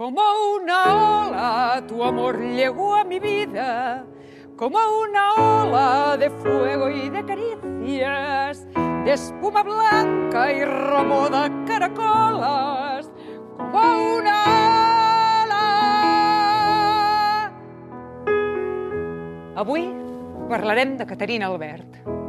Como 0.00 0.22
una 0.56 1.26
ola 1.26 1.84
tu 1.86 2.02
amor 2.02 2.40
llegó 2.40 2.94
a 2.94 3.04
mi 3.04 3.18
vida, 3.20 4.06
como 4.56 4.78
una 5.02 5.34
ola 5.34 6.16
de 6.16 6.30
fuego 6.30 6.88
y 6.88 7.10
de 7.10 7.22
caricias, 7.22 8.66
de 9.04 9.12
espuma 9.12 9.62
blanca 9.62 10.50
y 10.54 10.64
romo 10.64 11.28
de 11.28 11.50
caracolas, 11.66 13.10
como 13.58 14.16
una 14.16 14.42
ola. 15.44 15.66
Avui 19.56 19.94
parlarem 20.48 20.96
de 20.96 21.04
Caterina 21.04 21.48
Albert. 21.48 22.19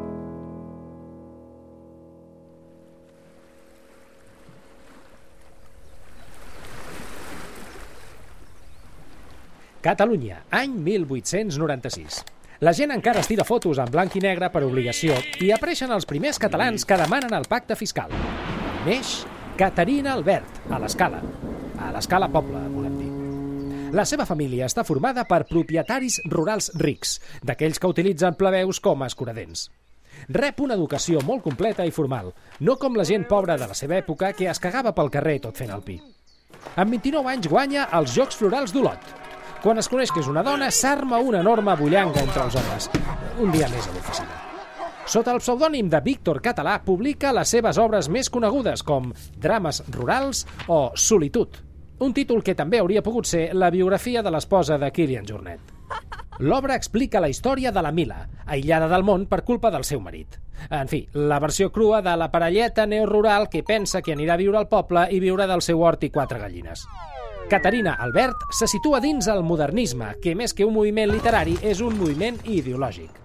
Catalunya, 9.82 10.44
any 10.52 10.76
1896. 10.78 12.22
La 12.62 12.72
gent 12.78 12.92
encara 12.94 13.24
es 13.24 13.28
tira 13.28 13.42
fotos 13.42 13.80
en 13.82 13.90
blanc 13.90 14.14
i 14.14 14.22
negre 14.22 14.52
per 14.54 14.62
obligació 14.62 15.16
i 15.42 15.50
apareixen 15.50 15.90
els 15.90 16.06
primers 16.06 16.38
catalans 16.38 16.86
que 16.86 16.98
demanen 17.02 17.34
el 17.34 17.48
pacte 17.50 17.74
fiscal. 17.76 18.14
Neix 18.86 19.24
Caterina 19.58 20.14
Albert, 20.14 20.62
a 20.70 20.78
l'Escala. 20.78 21.24
A 21.82 21.90
l'Escala 21.96 22.30
Poble, 22.30 22.62
volem 22.76 23.00
dir. 23.00 23.10
La 23.98 24.06
seva 24.06 24.28
família 24.30 24.68
està 24.70 24.86
formada 24.86 25.26
per 25.26 25.48
propietaris 25.50 26.20
rurals 26.30 26.70
rics, 26.78 27.16
d'aquells 27.42 27.82
que 27.82 27.90
utilitzen 27.90 28.38
plebeus 28.38 28.80
com 28.80 29.02
a 29.02 29.10
escuradents. 29.10 29.66
Rep 30.30 30.62
una 30.62 30.78
educació 30.78 31.26
molt 31.26 31.42
completa 31.42 31.90
i 31.90 31.96
formal, 31.96 32.30
no 32.62 32.78
com 32.78 32.94
la 32.96 33.08
gent 33.10 33.26
pobra 33.26 33.58
de 33.58 33.66
la 33.66 33.74
seva 33.74 33.98
època 33.98 34.32
que 34.38 34.46
es 34.54 34.62
cagava 34.62 34.94
pel 34.94 35.10
carrer 35.10 35.40
tot 35.42 35.58
fent 35.58 35.74
el 35.74 35.82
pi. 35.82 35.98
Amb 36.78 36.94
29 36.94 37.34
anys 37.34 37.50
guanya 37.50 37.90
els 37.98 38.14
Jocs 38.14 38.38
Florals 38.38 38.76
d'Olot, 38.76 39.21
quan 39.62 39.78
es 39.78 39.90
coneix 39.90 40.12
que 40.12 40.22
és 40.24 40.30
una 40.30 40.44
dona, 40.44 40.72
s'arma 40.74 41.20
una 41.22 41.42
enorme 41.46 41.76
bullanga 41.78 42.24
entre 42.24 42.46
els 42.48 42.58
homes. 42.58 42.90
Un 43.40 43.52
dia 43.54 43.70
més 43.70 43.88
a 43.88 43.96
l'oficina. 43.96 44.40
Sota 45.12 45.34
el 45.34 45.42
pseudònim 45.42 45.90
de 45.90 46.00
Víctor 46.06 46.40
Català, 46.42 46.78
publica 46.86 47.34
les 47.36 47.50
seves 47.52 47.78
obres 47.82 48.08
més 48.10 48.30
conegudes 48.30 48.84
com 48.86 49.12
Drames 49.38 49.82
rurals 49.92 50.46
o 50.68 50.92
Solitud, 50.96 51.58
un 52.02 52.14
títol 52.18 52.42
que 52.42 52.56
també 52.58 52.80
hauria 52.82 53.04
pogut 53.06 53.28
ser 53.30 53.52
la 53.54 53.70
biografia 53.70 54.24
de 54.26 54.32
l'esposa 54.34 54.78
de 54.82 54.90
Kilian 54.92 55.28
Jornet. 55.28 55.60
L'obra 56.42 56.74
explica 56.80 57.22
la 57.22 57.30
història 57.30 57.72
de 57.72 57.82
la 57.86 57.92
Mila, 57.92 58.24
aïllada 58.46 58.88
del 58.90 59.06
món 59.06 59.28
per 59.30 59.44
culpa 59.46 59.70
del 59.70 59.86
seu 59.86 60.02
marit. 60.02 60.40
En 60.70 60.90
fi, 60.90 61.04
la 61.14 61.38
versió 61.44 61.70
crua 61.72 62.02
de 62.02 62.16
la 62.18 62.32
parelleta 62.34 62.88
neorural 62.88 63.50
que 63.50 63.62
pensa 63.62 64.02
que 64.02 64.16
anirà 64.16 64.34
a 64.34 64.42
viure 64.42 64.58
al 64.58 64.70
poble 64.70 65.06
i 65.12 65.20
viure 65.22 65.46
del 65.50 65.62
seu 65.62 65.82
hort 65.86 66.08
i 66.08 66.10
quatre 66.10 66.40
gallines. 66.42 66.88
Caterina 67.52 67.98
Albert 68.00 68.46
se 68.50 68.64
situa 68.66 69.02
dins 69.04 69.26
el 69.28 69.42
modernisme, 69.44 70.14
que 70.24 70.32
més 70.40 70.54
que 70.56 70.64
un 70.64 70.72
moviment 70.72 71.10
literari 71.12 71.58
és 71.68 71.82
un 71.84 71.98
moviment 72.00 72.38
ideològic. 72.48 73.18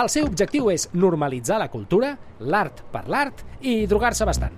El 0.00 0.08
seu 0.08 0.24
objectiu 0.24 0.70
és 0.72 0.86
normalitzar 0.96 1.58
la 1.60 1.66
cultura, 1.68 2.14
l'art 2.40 2.80
per 2.88 3.02
l'art 3.12 3.42
i 3.60 3.82
drogar-se 3.84 4.24
bastant. 4.24 4.56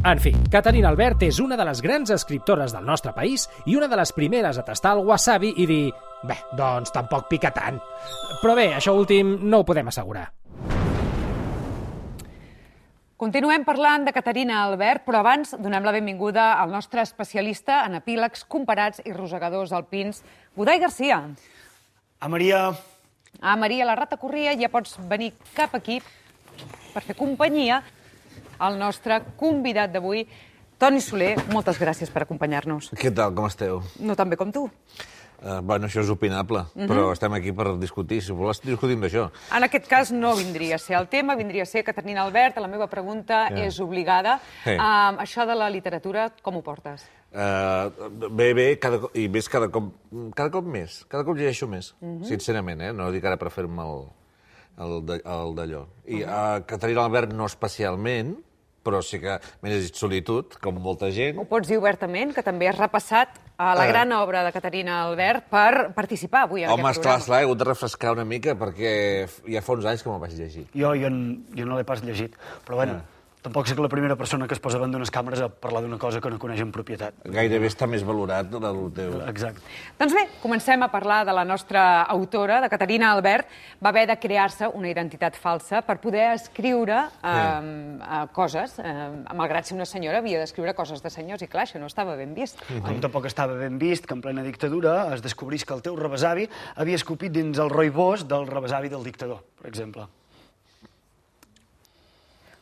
En 0.00 0.22
fi, 0.24 0.32
Caterina 0.48 0.88
Albert 0.88 1.26
és 1.28 1.42
una 1.44 1.60
de 1.60 1.68
les 1.68 1.84
grans 1.84 2.08
escriptores 2.16 2.72
del 2.72 2.88
nostre 2.88 3.12
país 3.12 3.44
i 3.68 3.76
una 3.76 3.90
de 3.92 4.00
les 4.00 4.14
primeres 4.16 4.56
a 4.56 4.64
tastar 4.64 4.94
el 4.96 5.04
wasabi 5.04 5.52
i 5.52 5.68
dir 5.68 5.84
«Bé, 6.24 6.38
doncs 6.56 6.88
tampoc 6.92 7.28
pica 7.28 7.52
tant». 7.52 7.76
Però 8.40 8.56
bé, 8.56 8.70
això 8.78 8.96
últim 8.96 9.36
no 9.44 9.60
ho 9.60 9.68
podem 9.68 9.92
assegurar. 9.92 10.30
Continuem 13.14 13.62
parlant 13.62 14.02
de 14.02 14.10
Caterina 14.10 14.64
Albert, 14.64 15.04
però 15.06 15.20
abans 15.22 15.52
donem 15.54 15.84
la 15.86 15.92
benvinguda 15.94 16.48
al 16.58 16.72
nostre 16.74 16.98
especialista 17.06 17.84
en 17.86 17.94
epílegs 18.00 18.42
comparats 18.50 18.98
i 19.06 19.12
rosegadors 19.14 19.70
alpins, 19.70 20.24
Godai 20.56 20.80
Garcia. 20.82 21.20
A 22.18 22.28
Maria... 22.28 22.72
A 23.40 23.54
Maria, 23.58 23.86
la 23.86 23.94
rata 23.98 24.16
corria, 24.18 24.52
ja 24.58 24.70
pots 24.70 24.96
venir 25.10 25.32
cap 25.54 25.72
aquí 25.74 26.00
per 26.94 27.02
fer 27.02 27.16
companyia 27.18 27.80
al 28.62 28.78
nostre 28.78 29.20
convidat 29.38 29.90
d'avui, 29.94 30.22
Toni 30.78 31.02
Soler. 31.02 31.34
Moltes 31.54 31.78
gràcies 31.78 32.10
per 32.10 32.22
acompanyar-nos. 32.22 32.92
Què 32.98 33.10
tal, 33.14 33.34
com 33.34 33.46
esteu? 33.46 33.82
No 34.02 34.14
tan 34.18 34.30
bé 34.30 34.38
com 34.38 34.50
tu. 34.54 34.68
Uh, 35.42 35.60
bueno, 35.60 35.86
això 35.86 36.00
és 36.00 36.10
opinable, 36.10 36.60
uh 36.60 36.68
-huh. 36.74 36.88
però 36.88 37.12
estem 37.12 37.32
aquí 37.32 37.52
per 37.52 37.78
discutir. 37.78 38.22
Si 38.22 38.32
vols, 38.32 38.60
discutim 38.62 39.00
d'això. 39.00 39.30
En 39.56 39.62
aquest 39.64 39.86
cas 39.86 40.12
no 40.12 40.34
vindria 40.36 40.76
a 40.76 40.78
ser 40.78 40.96
el 40.96 41.08
tema, 41.08 41.34
vindria 41.34 41.62
a 41.62 41.66
ser 41.66 41.84
Caterina 41.84 42.22
Albert. 42.22 42.56
La 42.58 42.68
meva 42.68 42.86
pregunta 42.86 43.48
yeah. 43.50 43.66
és 43.66 43.80
obligada. 43.80 44.40
Sí. 44.64 44.70
Uh, 44.70 45.20
això 45.20 45.46
de 45.46 45.54
la 45.54 45.68
literatura, 45.68 46.32
com 46.42 46.56
ho 46.56 46.62
portes? 46.62 47.04
Uh, 47.34 47.90
bé, 48.30 48.54
bé, 48.54 48.78
cada, 48.78 49.00
i 49.14 49.28
més 49.28 49.48
cada 49.48 49.68
cop, 49.68 49.92
cada 50.34 50.50
cop 50.50 50.64
més. 50.64 51.04
Cada 51.08 51.24
cop 51.24 51.36
llegeixo 51.36 51.66
més, 51.66 51.94
uh 52.00 52.08
-huh. 52.08 52.24
sincerament, 52.24 52.80
eh? 52.80 52.92
No 52.92 53.10
dic 53.10 53.24
ara 53.24 53.36
per 53.36 53.50
fer-me 53.50 53.82
el, 53.82 54.08
el 54.78 55.54
d'allò. 55.54 55.86
I 56.06 56.22
uh 56.22 56.28
-huh. 56.28 56.58
uh, 56.60 56.66
Caterina 56.66 57.04
Albert 57.04 57.32
no 57.32 57.44
especialment, 57.46 58.36
però 58.84 59.02
sí 59.02 59.18
que 59.20 59.38
m'he 59.62 59.72
llegit 59.72 59.96
Solitud, 59.96 60.58
com 60.60 60.74
molta 60.74 61.10
gent. 61.10 61.38
Ho 61.40 61.44
pots 61.44 61.68
dir 61.68 61.80
obertament, 61.80 62.34
que 62.34 62.42
també 62.42 62.68
has 62.68 62.78
repassat 62.78 63.28
a 63.56 63.74
la 63.78 63.84
uh, 63.84 63.88
gran 63.88 64.12
obra 64.12 64.42
de 64.44 64.52
Caterina 64.52 65.02
Albert 65.04 65.46
per 65.52 65.92
participar 65.94 66.44
avui 66.48 66.64
en 66.64 66.72
home, 66.72 66.82
aquest 66.82 67.00
programa. 67.00 67.14
Home, 67.14 67.22
esclar, 67.22 67.40
he 67.40 67.46
hagut 67.46 67.60
de 67.60 67.68
refrescar 67.70 68.14
una 68.16 68.24
mica 68.26 68.56
perquè 68.58 68.94
ja 69.46 69.62
fa 69.62 69.76
uns 69.78 69.86
anys 69.90 70.02
que 70.02 70.10
me'l 70.10 70.22
vaig 70.22 70.34
llegir. 70.38 70.66
Jo, 70.74 70.94
jo, 70.98 71.10
jo 71.54 71.66
no 71.68 71.78
l'he 71.78 71.86
pas 71.86 72.02
llegit, 72.02 72.34
però 72.66 72.82
bueno, 72.82 72.98
uh. 72.98 73.13
Tampoc 73.44 73.68
sóc 73.68 73.80
la 73.84 73.90
primera 73.92 74.14
persona 74.16 74.46
que 74.48 74.56
es 74.56 74.60
posa 74.64 74.78
davant 74.78 74.94
d'unes 74.94 75.10
càmeres 75.12 75.42
a 75.44 75.50
parlar 75.52 75.82
d'una 75.84 75.98
cosa 76.00 76.20
que 76.24 76.30
no 76.32 76.38
coneix 76.40 76.62
en 76.64 76.70
propietat. 76.72 77.18
Gairebé 77.28 77.68
està 77.68 77.84
més 77.84 78.00
valorat 78.00 78.48
del 78.48 78.78
teu. 78.96 79.18
Exacte. 79.28 79.60
Doncs 79.98 80.16
bé, 80.16 80.22
comencem 80.40 80.80
a 80.80 80.88
parlar 80.88 81.18
de 81.28 81.34
la 81.36 81.44
nostra 81.44 81.82
autora, 82.14 82.62
de 82.64 82.70
Caterina 82.72 83.10
Albert. 83.12 83.52
Va 83.84 83.92
haver 83.92 84.06
de 84.08 84.16
crear-se 84.22 84.70
una 84.72 84.88
identitat 84.88 85.36
falsa 85.36 85.84
per 85.84 85.98
poder 86.00 86.30
escriure 86.30 87.02
eh, 87.04 87.36
eh, 87.36 88.22
coses. 88.32 88.78
Eh, 88.80 88.96
malgrat 89.36 89.68
ser 89.68 89.76
una 89.76 89.90
senyora, 89.92 90.24
havia 90.24 90.40
d'escriure 90.40 90.72
coses 90.72 91.04
de 91.04 91.12
senyors, 91.12 91.44
i 91.44 91.52
clar, 91.52 91.68
això 91.68 91.84
no 91.84 91.92
estava 91.92 92.16
ben 92.16 92.32
vist. 92.32 92.64
Mm 92.64 92.80
-hmm. 92.80 92.88
Com 92.88 93.04
tampoc 93.04 93.28
estava 93.28 93.60
ben 93.60 93.76
vist 93.78 94.06
que 94.06 94.14
en 94.14 94.24
plena 94.24 94.42
dictadura 94.42 95.12
es 95.12 95.20
descobrís 95.20 95.66
que 95.66 95.74
el 95.74 95.82
teu 95.82 95.96
rebesavi 95.96 96.48
havia 96.76 96.96
escopit 96.96 97.32
dins 97.32 97.58
el 97.58 97.68
roibós 97.68 98.26
del 98.26 98.46
rebesavi 98.46 98.88
del 98.88 99.04
dictador, 99.04 99.44
per 99.60 99.68
exemple. 99.68 100.08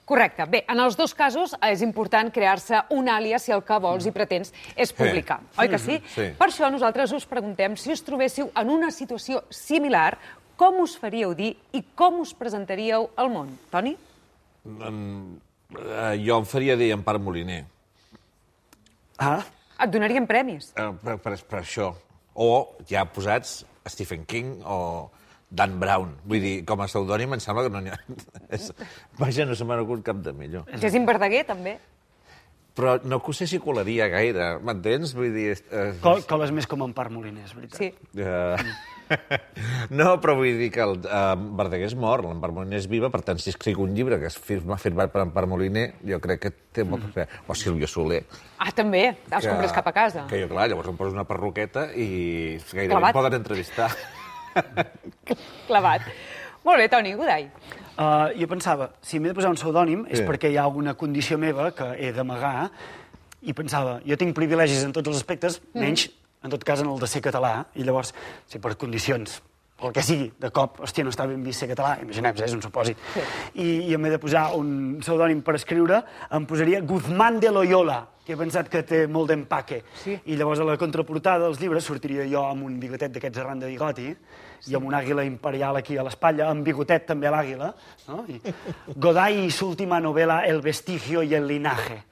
Correcte. 0.04 0.44
Bé, 0.50 0.64
en 0.68 0.80
els 0.82 0.96
dos 0.98 1.14
casos 1.14 1.54
és 1.62 1.82
important 1.84 2.30
crear-se 2.34 2.80
un 2.94 3.06
àlies 3.08 3.44
si 3.46 3.54
el 3.54 3.62
que 3.66 3.78
vols 3.82 4.06
i 4.08 4.12
pretens 4.14 4.50
és 4.74 4.90
publicar. 4.96 5.38
Sí. 5.44 5.60
Oi 5.62 5.70
que 5.70 5.78
sí? 5.78 5.98
sí? 6.14 6.26
Per 6.38 6.48
això 6.48 6.70
nosaltres 6.74 7.14
us 7.14 7.26
preguntem 7.30 7.76
si 7.78 7.94
us 7.94 8.02
trobéssiu 8.02 8.50
en 8.58 8.72
una 8.74 8.90
situació 8.90 9.44
similar, 9.54 10.16
com 10.58 10.82
us 10.82 10.96
faríeu 10.98 11.36
dir 11.38 11.54
i 11.72 11.84
com 11.94 12.20
us 12.22 12.34
presentaríeu 12.34 13.08
al 13.16 13.30
món. 13.30 13.54
Toni? 13.70 13.94
Um, 14.66 15.38
uh, 15.78 16.12
jo 16.18 16.42
em 16.42 16.50
faria 16.50 16.76
dir 16.78 16.92
en 16.96 17.06
Part 17.06 17.22
Moliner. 17.22 17.62
Ah? 19.22 19.40
Et 19.82 19.90
donarien 19.90 20.26
premis. 20.26 20.72
Uh, 20.74 20.92
per, 20.98 21.18
per, 21.22 21.36
per 21.46 21.62
això. 21.62 21.92
O 22.34 22.50
ja 22.88 23.04
posats 23.06 23.60
Stephen 23.90 24.26
King 24.26 24.62
o 24.66 24.78
Dan 25.52 25.78
Brown. 25.80 26.14
Vull 26.24 26.40
dir, 26.40 26.54
com 26.68 26.80
a 26.80 26.88
pseudònim 26.88 27.36
em 27.36 27.42
sembla 27.44 27.66
que 27.66 27.72
no 27.74 27.82
n'hi 27.84 27.92
ha... 27.92 27.98
És... 28.56 28.70
Vaja, 29.20 29.44
no 29.48 29.56
se 29.58 29.68
m'ha 29.68 29.76
ocorregut 29.82 30.06
cap 30.06 30.22
de 30.24 30.32
millor. 30.36 30.64
Jacint 30.80 31.08
Verdaguer, 31.08 31.44
també. 31.48 31.76
Però 32.72 32.96
no 33.04 33.18
que 33.20 33.28
ho 33.28 33.36
sé 33.36 33.44
si 33.50 33.60
colaria 33.60 34.06
gaire, 34.08 34.54
m'entens? 34.64 35.12
Vull 35.16 35.34
dir... 35.34 35.50
Eh... 35.68 35.90
Col 36.00 36.24
coles 36.28 36.54
més 36.56 36.68
com 36.68 36.80
en 36.86 36.94
Parc 36.96 37.12
Moliner, 37.12 37.44
és 37.44 37.52
veritat. 37.58 37.76
Sí. 37.82 37.92
Uh... 38.16 38.92
no, 39.98 40.14
però 40.22 40.38
vull 40.38 40.56
dir 40.56 40.70
que 40.72 40.80
el 40.80 40.94
uh, 41.02 41.34
Verdaguer 41.58 41.90
és 41.90 41.96
mort, 42.00 42.24
l'Empar 42.24 42.48
Moliner 42.56 42.80
és 42.80 42.88
viva, 42.88 43.10
per 43.12 43.20
tant, 43.26 43.40
si 43.42 43.52
escric 43.52 43.76
un 43.82 43.92
llibre 43.92 44.16
que 44.22 44.30
és 44.30 44.38
firma, 44.40 44.78
firmat 44.80 45.12
per 45.12 45.26
Empar 45.26 45.44
Moliner, 45.50 45.90
jo 46.08 46.16
crec 46.24 46.40
que 46.46 46.54
té 46.72 46.86
molt 46.88 47.04
mm. 47.04 47.12
fer. 47.18 47.28
O 47.44 47.58
Sílvia 47.58 47.90
Soler. 47.90 48.22
Ah, 48.56 48.72
també? 48.72 49.04
Els 49.28 49.36
que, 49.36 49.50
compres 49.50 49.76
cap 49.76 49.92
a 49.92 49.94
casa? 49.96 50.24
Que 50.32 50.40
jo, 50.40 50.48
clar, 50.54 50.70
llavors 50.72 50.88
em 50.94 50.96
poso 50.96 51.12
una 51.12 51.28
perruqueta 51.28 51.90
i 51.92 52.08
gairebé 52.70 52.94
Clavat. 52.94 53.12
em 53.12 53.20
poden 53.20 53.40
entrevistar. 53.42 53.92
Clavat. 55.68 56.08
Molt 56.62 56.78
bé, 56.78 56.88
Toni, 56.92 57.14
Godai. 57.18 57.48
Uh, 57.92 58.32
jo 58.38 58.48
pensava, 58.48 58.88
si 59.04 59.20
m'he 59.20 59.32
de 59.32 59.36
posar 59.36 59.50
un 59.52 59.58
pseudònim 59.58 60.06
és 60.08 60.22
sí. 60.22 60.26
perquè 60.26 60.48
hi 60.52 60.56
ha 60.56 60.64
alguna 60.64 60.94
condició 60.98 61.36
meva 61.38 61.70
que 61.76 61.90
he 61.98 62.12
d'amagar 62.16 62.70
i 63.42 63.52
pensava, 63.56 63.98
jo 64.06 64.16
tinc 64.16 64.36
privilegis 64.36 64.84
en 64.86 64.94
tots 64.94 65.10
els 65.10 65.18
aspectes, 65.20 65.60
mm. 65.72 65.82
menys, 65.82 66.06
en 66.42 66.52
tot 66.54 66.64
cas, 66.64 66.80
en 66.82 66.90
el 66.90 67.00
de 67.02 67.08
ser 67.10 67.20
català, 67.22 67.66
i 67.76 67.84
llavors, 67.86 68.14
si 68.50 68.62
per 68.62 68.76
condicions 68.80 69.40
el 69.88 69.94
que 69.96 70.04
sigui, 70.06 70.28
de 70.40 70.50
cop, 70.54 70.80
hòstia, 70.84 71.04
no 71.06 71.12
està 71.12 71.26
ben 71.28 71.42
vist 71.44 71.62
ser 71.62 71.68
català, 71.70 71.96
imaginem 72.02 72.36
eh, 72.36 72.46
és 72.46 72.54
un 72.56 72.62
supòsit. 72.64 72.98
Sí. 73.14 73.24
I, 73.62 73.68
I 73.90 73.96
he 73.96 74.12
de 74.14 74.20
posar 74.22 74.48
un 74.58 74.98
pseudònim 75.02 75.42
per 75.46 75.56
escriure, 75.58 76.02
em 76.32 76.46
posaria 76.48 76.82
Guzmán 76.86 77.40
de 77.42 77.50
Loyola, 77.54 77.98
que 78.22 78.36
he 78.36 78.38
pensat 78.38 78.68
que 78.70 78.84
té 78.86 79.02
molt 79.10 79.32
d'empaque. 79.32 79.80
Sí. 80.02 80.14
I 80.30 80.38
llavors 80.38 80.62
a 80.62 80.68
la 80.68 80.78
contraportada 80.78 81.48
dels 81.48 81.58
llibres 81.62 81.88
sortiria 81.88 82.28
jo 82.30 82.44
amb 82.46 82.68
un 82.68 82.78
bigotet 82.82 83.16
d'aquests 83.16 83.42
arran 83.42 83.64
de 83.64 83.72
bigoti, 83.72 84.12
sí. 84.12 84.70
i 84.70 84.78
amb 84.78 84.86
una 84.86 85.02
àguila 85.02 85.26
imperial 85.26 85.80
aquí 85.80 85.98
a 85.98 86.06
l'espatlla, 86.06 86.52
amb 86.52 86.62
bigotet 86.66 87.08
també 87.10 87.30
a 87.30 87.34
l'àguila, 87.34 87.72
no? 88.08 88.22
I 88.30 88.38
Goday 89.02 89.46
i 89.46 89.50
su 89.50 89.68
última 89.72 90.00
novela 90.00 90.42
El 90.46 90.60
vestigio 90.62 91.22
y 91.22 91.34
el 91.34 91.48
linaje 91.48 92.11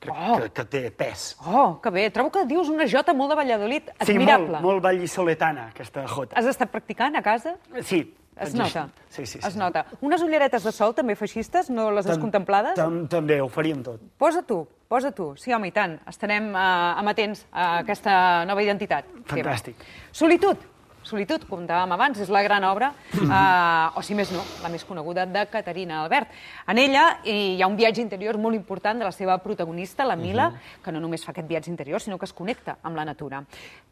Crec 0.00 0.14
Oh. 0.16 0.38
que, 0.40 0.48
que 0.50 0.64
té 0.64 0.90
pes. 0.90 1.36
Oh, 1.44 1.78
que 1.80 1.90
bé. 1.92 2.06
Trobo 2.10 2.30
que 2.32 2.46
dius 2.48 2.70
una 2.72 2.86
jota 2.88 3.12
molt 3.12 3.30
de 3.30 3.36
Valladolid. 3.36 3.82
Sí, 4.00 4.12
Admirable. 4.14 4.48
molt, 4.56 4.62
molt 4.64 4.82
vallisoletana, 4.82 5.66
aquesta 5.74 6.06
jota. 6.08 6.38
Has 6.40 6.46
estat 6.46 6.70
practicant 6.72 7.16
a 7.16 7.22
casa? 7.22 7.56
Sí. 7.82 8.14
Es 8.40 8.54
nota. 8.54 8.88
Sí, 9.10 9.26
sí, 9.26 9.38
sí. 9.38 9.46
Es 9.46 9.56
nota. 9.56 9.84
Unes 10.00 10.22
ulleretes 10.24 10.64
de 10.64 10.72
sol 10.72 10.94
també 10.96 11.12
feixistes, 11.14 11.68
no 11.68 11.90
les 11.90 12.06
has 12.06 12.14
Tam- 12.16 12.22
contemplades? 12.22 12.74
tam- 12.74 13.06
També, 13.06 13.38
ho 13.42 13.48
faríem 13.52 13.82
tot. 13.82 14.00
Posa 14.16 14.40
tu, 14.40 14.66
posa 14.88 15.10
tu. 15.12 15.34
Sí, 15.36 15.52
home, 15.52 15.68
i 15.68 15.72
tant. 15.72 15.98
Estarem 16.08 16.48
eh, 16.54 16.58
amatents 16.58 17.44
a 17.52 17.80
aquesta 17.80 18.46
nova 18.46 18.62
identitat. 18.62 19.04
Fantàstic. 19.26 19.76
teva. 19.76 20.08
Solitud. 20.12 20.56
Solitud, 21.02 21.46
comentàvem 21.48 21.90
abans, 21.96 22.18
és 22.20 22.28
la 22.28 22.42
gran 22.44 22.62
obra, 22.68 22.90
eh, 23.16 23.96
o 23.96 24.02
si 24.04 24.14
més 24.14 24.28
no, 24.30 24.42
la 24.62 24.68
més 24.68 24.84
coneguda 24.84 25.24
de 25.26 25.46
Caterina 25.48 26.02
Albert. 26.02 26.28
En 26.68 26.78
ella 26.78 27.18
hi 27.24 27.60
ha 27.62 27.66
un 27.66 27.74
viatge 27.78 28.02
interior 28.02 28.36
molt 28.38 28.54
important 28.54 28.98
de 29.00 29.04
la 29.08 29.10
seva 29.12 29.38
protagonista, 29.40 30.04
la 30.04 30.14
Mila, 30.16 30.50
que 30.84 30.92
no 30.92 31.00
només 31.00 31.24
fa 31.24 31.32
aquest 31.32 31.48
viatge 31.48 31.70
interior, 31.72 32.00
sinó 32.04 32.18
que 32.18 32.26
es 32.28 32.32
connecta 32.36 32.76
amb 32.82 32.96
la 33.00 33.04
natura. 33.08 33.40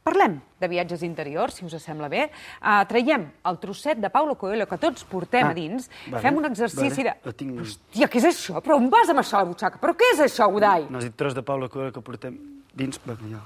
Parlem 0.04 0.36
de 0.60 0.68
viatges 0.68 1.02
interiors, 1.02 1.54
si 1.54 1.64
us 1.64 1.78
sembla 1.82 2.08
bé. 2.12 2.28
Uh, 2.60 2.84
traiem 2.88 3.24
el 3.48 3.58
trosset 3.58 3.98
de 3.98 4.10
Paulo 4.10 4.36
Coelho 4.36 4.66
que 4.68 4.78
tots 4.78 5.04
portem 5.04 5.46
Ah, 5.46 5.50
a 5.50 5.54
dins, 5.54 5.88
vale, 6.10 6.22
fem 6.22 6.36
un 6.36 6.44
exercici 6.44 7.02
vale, 7.04 7.16
de... 7.24 7.32
tinc- 7.32 7.60
Hòstia, 7.64 8.08
què 8.08 8.18
és 8.20 8.24
això? 8.30 8.60
Però 8.60 8.76
on 8.76 8.90
vas 8.90 9.08
amb 9.08 9.20
això 9.24 9.40
a 9.40 9.42
la 9.42 9.48
butxaca? 9.50 9.78
Però 9.80 9.96
què 9.96 10.12
és 10.12 10.20
això, 10.28 10.46
Udai? 10.52 10.86
No 10.90 10.98
has 10.98 11.04
dit 11.08 11.16
tros 11.16 11.34
de 11.34 11.42
Paula 11.42 11.68
Coelho 11.72 11.92
que 11.92 12.00
portem 12.04 12.36
dins... 12.74 13.00
Va, 13.08 13.16
ja. 13.32 13.40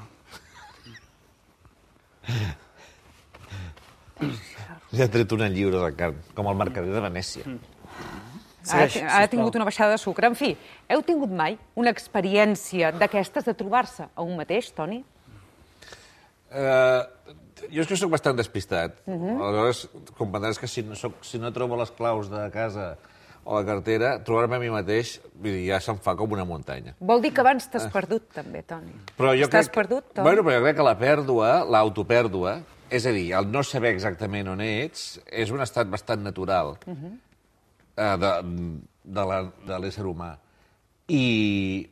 Ja 4.92 5.06
ha 5.06 5.12
tret 5.12 5.32
una 5.32 5.48
lliure 5.48 5.78
de 5.80 5.92
carn, 5.96 6.18
com 6.36 6.48
el 6.50 6.58
mercader 6.60 6.92
de 6.92 7.00
Venècia. 7.00 7.44
Ha, 7.46 7.56
Segueix, 8.62 8.96
ha 8.96 9.06
sisplau. 9.08 9.28
tingut 9.32 9.56
una 9.58 9.64
baixada 9.66 9.96
de 9.96 9.98
sucre. 9.98 10.28
En 10.28 10.36
fi, 10.38 10.52
heu 10.92 11.02
tingut 11.06 11.32
mai 11.34 11.56
una 11.74 11.90
experiència 11.90 12.92
d'aquestes 12.94 13.48
de 13.48 13.54
trobar-se 13.58 14.06
a 14.14 14.22
un 14.22 14.36
mateix, 14.38 14.68
Toni? 14.76 15.00
Uh, 16.52 17.02
jo 17.72 17.82
és 17.82 17.88
que 17.88 17.96
sóc 17.96 18.12
bastant 18.12 18.36
despistat. 18.36 19.00
Uh 19.06 19.14
-huh. 19.14 19.38
Aleshores, 19.48 19.88
comprendràs 20.18 20.60
que 20.60 20.68
si 20.68 20.82
no, 20.82 20.94
soc, 20.94 21.24
si 21.24 21.38
no 21.38 21.52
trobo 21.52 21.76
les 21.76 21.90
claus 21.90 22.30
de 22.30 22.50
casa 22.50 22.96
o 23.44 23.58
la 23.58 23.66
cartera, 23.66 24.22
trobar-me 24.22 24.56
a 24.56 24.58
mi 24.58 24.70
mateix 24.70 25.20
vull 25.34 25.50
dir, 25.52 25.66
ja 25.72 25.80
se'm 25.80 25.98
fa 25.98 26.14
com 26.14 26.30
una 26.32 26.44
muntanya. 26.44 26.94
Vol 27.00 27.20
dir 27.20 27.32
que 27.32 27.40
abans 27.40 27.68
t'has 27.70 27.88
perdut, 27.90 28.28
també, 28.32 28.62
Toni. 28.62 28.92
Però 29.18 29.34
jo 29.34 29.48
Estàs 29.48 29.68
crec... 29.68 29.74
perdut, 29.74 30.04
Toni? 30.14 30.22
Bueno, 30.22 30.42
però 30.42 30.58
jo 30.58 30.62
crec 30.62 30.76
que 30.76 30.82
la 30.82 30.98
pèrdua, 30.98 31.64
l'autopèrdua, 31.64 32.60
és 32.92 33.06
a 33.08 33.12
dir, 33.14 33.30
el 33.38 33.48
no 33.50 33.62
saber 33.64 33.94
exactament 33.94 34.50
on 34.52 34.60
ets, 34.64 35.16
és 35.26 35.50
un 35.54 35.62
estat 35.64 35.88
bastant 35.90 36.22
natural 36.22 36.76
uh 36.86 36.92
-huh. 36.92 37.12
eh, 37.96 38.16
de, 38.20 38.32
de 39.04 39.24
la- 39.30 39.52
de 39.66 39.78
l'ésser 39.78 40.04
humà. 40.04 40.36
I 41.08 41.88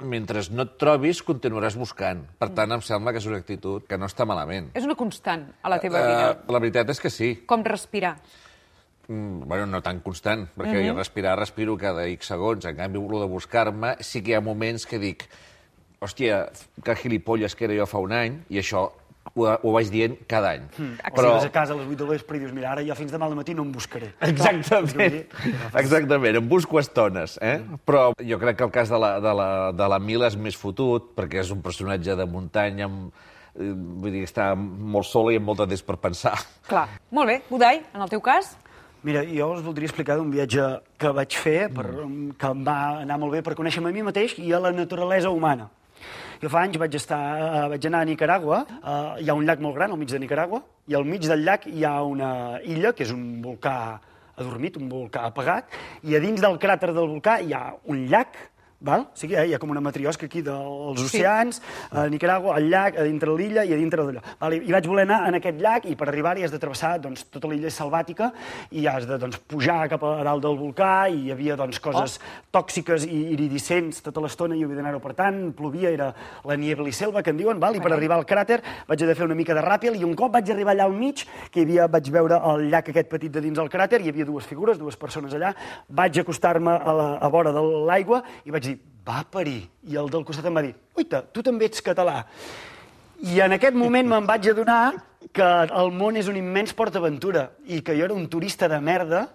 mentre 0.00 0.40
no 0.50 0.62
et 0.62 0.76
trobis, 0.78 1.22
continuaràs 1.22 1.76
buscant. 1.76 2.22
Per 2.38 2.48
tant, 2.56 2.72
em 2.72 2.80
sembla 2.80 3.12
que 3.12 3.18
és 3.18 3.26
una 3.26 3.36
actitud 3.36 3.84
que 3.86 3.98
no 3.98 4.06
està 4.06 4.26
malament. 4.26 4.70
És 4.74 4.84
una 4.84 4.94
constant 4.94 5.52
a 5.62 5.68
la 5.68 5.78
teva 5.78 6.00
vida. 6.06 6.30
Eh, 6.30 6.52
la 6.52 6.58
veritat 6.58 6.88
és 6.90 7.00
que 7.00 7.10
sí. 7.10 7.34
Com 7.46 7.64
respirar. 7.64 8.16
Mm, 9.08 9.48
bueno, 9.48 9.66
no 9.66 9.82
tan 9.82 10.00
constant, 10.00 10.48
perquè 10.56 10.88
jo 10.88 10.94
respirar 10.94 11.38
respiro 11.38 11.76
cada 11.76 12.06
X 12.06 12.26
segons. 12.26 12.64
En 12.64 12.76
canvi, 12.76 12.98
el 12.98 13.20
de 13.20 13.26
buscar-me, 13.26 13.96
sí 14.00 14.22
que 14.22 14.30
hi 14.30 14.34
ha 14.34 14.40
moments 14.40 14.86
que 14.86 14.98
dic 14.98 15.28
hòstia, 16.00 16.50
que 16.82 16.94
gilipolles 16.96 17.54
que 17.56 17.64
era 17.66 17.74
jo 17.76 17.86
fa 17.86 17.98
un 17.98 18.12
any, 18.12 18.44
i 18.48 18.58
això 18.58 18.90
ho, 19.34 19.46
ho 19.46 19.72
vaig 19.74 19.90
dient 19.92 20.16
cada 20.30 20.54
any. 20.56 20.66
Mm. 20.76 21.10
Però... 21.14 21.32
Si 21.32 21.36
vas 21.36 21.48
a 21.48 21.52
casa 21.54 21.74
a 21.74 21.78
les 21.78 21.88
8 21.88 21.98
de 22.02 22.08
l'espre 22.10 22.38
i 22.38 22.42
dius, 22.42 22.52
mira, 22.56 22.70
ara 22.72 22.84
jo 22.86 22.96
fins 22.98 23.12
demà 23.14 23.28
al 23.28 23.36
matí 23.38 23.54
no 23.56 23.64
em 23.66 23.72
buscaré. 23.74 24.12
Exactament, 24.30 25.20
exactament, 25.78 26.40
em 26.40 26.48
busco 26.48 26.80
estones, 26.80 27.36
eh? 27.44 27.58
Però 27.86 28.10
jo 28.16 28.38
crec 28.42 28.60
que 28.60 28.66
el 28.66 28.72
cas 28.74 28.92
de 28.92 29.00
la, 29.00 29.12
de 29.22 29.34
la, 29.36 29.50
de 29.76 29.90
la 29.94 30.00
Mila 30.02 30.30
és 30.30 30.38
més 30.40 30.56
fotut, 30.58 31.12
perquè 31.18 31.44
és 31.44 31.52
un 31.54 31.60
personatge 31.64 32.16
de 32.18 32.26
muntanya, 32.30 32.88
amb, 32.88 33.12
eh, 33.54 33.70
vull 33.70 34.16
dir, 34.16 34.24
està 34.28 34.52
molt 34.56 35.08
sola 35.08 35.34
i 35.34 35.40
amb 35.40 35.50
molt 35.52 35.62
de 35.64 35.70
temps 35.74 35.86
per 35.86 36.00
pensar. 36.00 36.34
Clar. 36.68 36.88
Molt 37.14 37.30
bé. 37.30 37.40
Udai, 37.54 37.84
en 37.94 38.06
el 38.06 38.12
teu 38.12 38.22
cas? 38.24 38.56
Mira, 39.06 39.22
jo 39.24 39.54
us 39.54 39.62
voldria 39.64 39.88
explicar 39.88 40.18
d'un 40.18 40.28
viatge 40.32 40.64
que 41.00 41.12
vaig 41.16 41.36
fer, 41.40 41.70
per, 41.72 41.86
que 42.36 42.48
em 42.52 42.64
va 42.66 42.78
anar 43.00 43.16
molt 43.20 43.32
bé 43.32 43.40
per 43.44 43.54
conèixer-me 43.56 43.88
a 43.88 43.96
mi 43.96 44.04
mateix 44.04 44.36
i 44.42 44.52
a 44.52 44.60
la 44.60 44.74
naturalesa 44.76 45.32
humana. 45.32 45.70
Jo 46.40 46.48
fa 46.48 46.62
anys 46.64 46.78
vaig, 46.80 46.94
estar, 46.96 47.16
eh, 47.36 47.64
vaig 47.68 47.84
anar 47.84 47.98
a 48.00 48.06
Nicaragua, 48.08 48.58
eh, 48.64 49.22
hi 49.22 49.28
ha 49.28 49.34
un 49.36 49.44
llac 49.44 49.58
molt 49.60 49.74
gran 49.76 49.90
al 49.92 49.98
mig 50.00 50.08
de 50.08 50.18
Nicaragua, 50.18 50.62
i 50.88 50.94
al 50.96 51.04
mig 51.04 51.26
del 51.28 51.42
llac 51.44 51.66
hi 51.68 51.84
ha 51.84 51.98
una 52.02 52.30
illa, 52.64 52.94
que 52.96 53.04
és 53.04 53.12
un 53.12 53.42
volcà 53.44 53.74
adormit, 54.36 54.78
un 54.80 54.88
volcà 54.88 55.26
apagat, 55.28 55.76
i 56.02 56.16
a 56.16 56.20
dins 56.22 56.40
del 56.40 56.56
cràter 56.56 56.94
del 56.94 57.10
volcà 57.12 57.36
hi 57.44 57.52
ha 57.52 57.74
un 57.84 58.06
llac, 58.08 58.40
val? 58.80 59.06
O 59.12 59.16
sigui, 59.18 59.36
eh, 59.36 59.46
hi 59.48 59.54
ha 59.54 59.58
com 59.60 59.70
una 59.70 59.80
matriosca 59.84 60.26
aquí 60.26 60.42
dels 60.42 61.02
oceans, 61.04 61.60
a 61.90 62.06
Nicaragua, 62.08 62.56
al 62.56 62.68
llac, 62.70 62.96
a 62.98 63.04
dintre 63.04 63.34
l'illa 63.36 63.64
i 63.64 63.74
a 63.74 63.76
dintre 63.76 64.04
d'allò. 64.04 64.22
Vale? 64.40 64.60
I 64.64 64.72
vaig 64.72 64.86
voler 64.88 65.04
anar 65.04 65.20
en 65.28 65.36
aquest 65.38 65.60
llac 65.60 65.86
i 65.86 65.96
per 65.96 66.08
arribar-hi 66.08 66.46
has 66.46 66.54
de 66.54 66.58
travessar 66.58 66.96
doncs, 67.00 67.26
tota 67.30 67.48
l'illa 67.50 67.68
és 67.68 67.76
selvàtica 67.76 68.30
i 68.72 68.86
has 68.88 69.06
de 69.06 69.18
doncs, 69.20 69.38
pujar 69.50 69.88
cap 69.92 70.02
a 70.04 70.14
dalt 70.24 70.42
del 70.42 70.56
volcà 70.58 71.08
i 71.12 71.26
hi 71.26 71.34
havia 71.34 71.58
doncs, 71.60 71.80
coses 71.80 72.18
tòxiques 72.50 73.04
i 73.04 73.20
iridescents 73.34 74.00
tota 74.02 74.24
l'estona 74.24 74.56
i 74.56 74.64
havia 74.64 74.80
d'anar-ho 74.80 75.02
per 75.04 75.14
tant, 75.18 75.52
plovia, 75.56 75.92
era 75.92 76.10
la 76.48 76.56
niebliselva 76.56 77.22
que 77.22 77.34
en 77.34 77.40
diuen, 77.40 77.60
val? 77.60 77.76
i 77.76 77.84
per 77.84 77.92
arribar 77.92 78.16
al 78.16 78.26
cràter 78.28 78.60
vaig 78.88 78.96
haver 78.96 79.12
de 79.12 79.18
fer 79.18 79.28
una 79.28 79.36
mica 79.38 79.54
de 79.54 79.64
ràpid 79.64 80.00
i 80.00 80.04
un 80.06 80.16
cop 80.16 80.32
vaig 80.32 80.50
arribar 80.50 80.74
allà 80.74 80.88
al 80.88 80.96
mig, 80.96 81.26
que 81.50 81.60
hi 81.60 81.68
havia, 81.68 81.88
vaig 81.90 82.10
veure 82.10 82.40
el 82.54 82.68
llac 82.72 82.88
aquest 82.90 83.12
petit 83.12 83.32
de 83.32 83.44
dins 83.44 83.60
del 83.60 83.68
cràter, 83.68 84.00
hi 84.00 84.08
havia 84.08 84.24
dues 84.24 84.48
figures, 84.48 84.80
dues 84.80 84.96
persones 84.96 85.36
allà, 85.36 85.52
vaig 85.88 86.20
acostar-me 86.24 86.74
a 86.80 86.96
la 86.96 87.10
a 87.20 87.28
vora 87.28 87.52
de 87.52 87.60
l'aigua 87.60 88.22
i 88.44 88.54
vaig 88.54 88.64
dir, 88.64 88.69
va 89.06 89.22
parir. 89.24 89.62
I 89.88 89.96
el 90.00 90.10
del 90.12 90.24
costat 90.24 90.46
em 90.46 90.56
va 90.56 90.64
dir, 90.66 90.74
uita, 90.96 91.22
tu 91.22 91.42
també 91.46 91.70
ets 91.70 91.82
català. 91.84 92.24
I 93.20 93.40
en 93.44 93.56
aquest 93.56 93.76
moment 93.76 94.08
me'n 94.08 94.28
vaig 94.28 94.48
adonar 94.48 94.82
que 95.36 95.46
el 95.46 95.90
món 95.92 96.16
és 96.16 96.28
un 96.30 96.38
immens 96.40 96.72
PortAventura 96.76 97.50
i 97.68 97.82
que 97.84 97.96
jo 97.98 98.06
era 98.06 98.16
un 98.16 98.28
turista 98.32 98.68
de 98.68 98.78
merda 98.80 99.26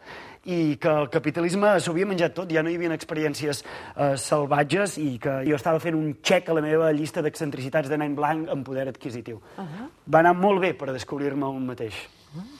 i 0.45 0.77
que 0.81 0.89
el 0.89 1.09
capitalisme 1.09 1.71
s'ho 1.81 1.93
havia 1.93 2.07
menjat 2.09 2.35
tot, 2.37 2.51
ja 2.53 2.61
no 2.61 2.69
hi 2.69 2.77
havia 2.77 2.93
experiències 2.93 3.63
eh, 3.63 4.13
salvatges 4.21 4.99
i 5.01 5.15
que 5.21 5.39
jo 5.47 5.57
estava 5.57 5.81
fent 5.81 5.97
un 5.97 6.11
check 6.21 6.49
a 6.49 6.57
la 6.57 6.61
meva 6.65 6.91
llista 6.93 7.23
d'excentricitats 7.25 7.89
de 7.89 7.97
nen 7.97 8.13
blanc 8.17 8.49
amb 8.53 8.65
poder 8.65 8.87
adquisitiu. 8.89 9.41
Uh 9.57 9.63
-huh. 9.63 9.89
Va 10.13 10.19
anar 10.19 10.35
molt 10.35 10.61
bé 10.61 10.73
per 10.73 10.91
descobrir-me 10.93 11.45
un 11.45 11.65
mateix. 11.65 11.95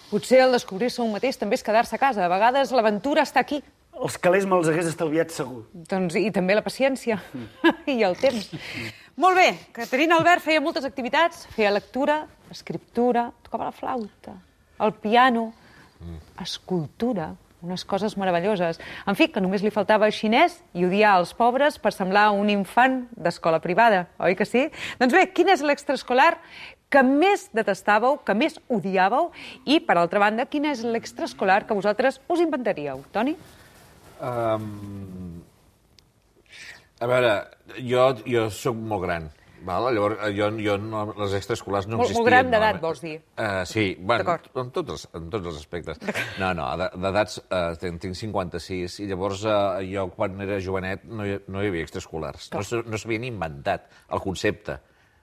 Potser 0.10 0.40
el 0.42 0.52
descobrir-se 0.52 1.02
un 1.02 1.12
mateix 1.12 1.38
també 1.38 1.56
és 1.56 1.64
quedar-se 1.64 1.96
a 1.96 2.00
casa. 2.00 2.26
A 2.26 2.30
vegades 2.30 2.72
l'aventura 2.72 3.22
està 3.22 3.40
aquí. 3.40 3.64
Els 3.96 4.18
calés 4.20 4.44
me'ls 4.50 4.68
hagués 4.68 4.90
estalviat 4.90 5.32
segur. 5.32 5.64
Doncs, 5.72 6.18
I 6.20 6.28
també 6.36 6.58
la 6.58 6.64
paciència 6.66 7.20
i 7.96 8.02
el 8.04 8.18
temps. 8.20 8.52
Molt 9.16 9.40
bé, 9.40 9.48
Caterina 9.76 10.18
Albert 10.20 10.44
feia 10.44 10.64
moltes 10.64 10.84
activitats, 10.88 11.46
feia 11.56 11.72
lectura, 11.72 12.26
escriptura, 12.52 13.30
tocava 13.46 13.70
la 13.70 13.76
flauta, 13.76 14.36
el 14.84 14.92
piano, 15.00 15.48
escultura, 16.44 17.32
unes 17.66 17.86
coses 17.88 18.18
meravelloses. 18.20 18.82
En 19.08 19.16
fi, 19.18 19.30
que 19.32 19.42
només 19.42 19.64
li 19.64 19.72
faltava 19.74 20.12
xinès 20.14 20.60
i 20.76 20.86
odiar 20.86 21.16
els 21.22 21.32
pobres 21.34 21.80
per 21.82 21.96
semblar 21.96 22.28
un 22.36 22.52
infant 22.52 23.06
d'escola 23.16 23.62
privada, 23.64 24.06
oi 24.20 24.36
que 24.38 24.46
sí? 24.46 24.68
Doncs 25.00 25.16
bé, 25.16 25.26
quin 25.34 25.50
és 25.56 25.64
l'extraescolar 25.66 26.36
que 26.94 27.02
més 27.08 27.50
detestàveu, 27.56 28.20
que 28.28 28.36
més 28.38 28.60
odiàveu? 28.70 29.32
I, 29.66 29.80
per 29.80 29.98
altra 29.98 30.22
banda, 30.22 30.46
quin 30.46 30.68
és 30.70 30.84
l'extraescolar 30.86 31.64
que 31.66 31.78
vosaltres 31.78 32.22
us 32.30 32.44
inventaríeu? 32.44 33.02
Toni? 33.16 33.34
Um, 34.26 35.42
a 37.04 37.08
veure, 37.12 37.34
jo, 37.86 38.06
jo 38.26 38.46
sóc 38.54 38.78
molt 38.80 39.04
gran, 39.04 39.28
val? 39.68 39.90
llavors 39.94 40.22
jo, 40.34 40.48
jo 40.64 40.78
no, 40.82 41.04
les 41.20 41.34
extraescolars 41.38 41.86
no 41.90 42.00
Molt- 42.00 42.08
molt 42.08 42.14
existien. 42.16 42.30
gran 42.32 42.50
d'edat, 42.54 42.80
vols 42.82 43.02
dir? 43.04 43.18
Uh, 43.38 43.62
sí, 43.70 43.86
bueno, 44.00 44.38
en 44.64 44.72
tots, 44.74 44.96
els, 44.96 45.06
en 45.20 45.30
tots 45.34 45.52
els 45.52 45.60
aspectes. 45.60 46.00
No, 46.42 46.54
no, 46.58 46.70
de- 46.80 46.90
d'edats 47.04 47.38
uh, 47.44 47.76
tinc, 47.82 48.00
tinc 48.02 48.18
56 48.18 49.00
i 49.04 49.08
llavors 49.12 49.44
uh, 49.46 49.78
jo 49.86 50.08
quan 50.16 50.40
era 50.48 50.58
jovenet 50.64 51.04
no 51.06 51.28
hi, 51.28 51.38
no 51.52 51.62
hi 51.62 51.70
havia 51.74 51.86
extraescolars. 51.86 52.50
No, 52.56 52.64
no 52.90 52.98
s'havien 53.02 53.28
inventat 53.30 53.90
el 54.10 54.24
concepte. 54.24 54.80